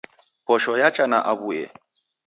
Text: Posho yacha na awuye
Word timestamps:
Posho 0.45 0.71
yacha 0.81 1.03
na 1.11 1.19
awuye 1.31 1.65